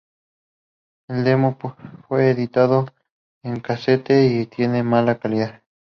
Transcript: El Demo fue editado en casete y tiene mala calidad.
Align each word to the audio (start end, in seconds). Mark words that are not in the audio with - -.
El 1.07 1.23
Demo 1.23 1.55
fue 2.07 2.31
editado 2.31 2.87
en 3.43 3.59
casete 3.59 4.25
y 4.25 4.47
tiene 4.47 4.81
mala 4.81 5.19
calidad. 5.19 5.61